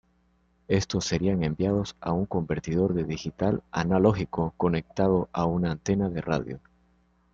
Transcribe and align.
Estos 0.67 1.05
serían 1.05 1.43
enviados 1.43 1.95
a 2.01 2.11
un 2.11 2.25
convertidor 2.25 2.95
de 2.95 3.03
digital-analógico 3.03 4.55
conectado 4.57 5.29
a 5.31 5.45
una 5.45 5.73
antena 5.73 6.09
de 6.09 6.21
radio. 6.21 6.59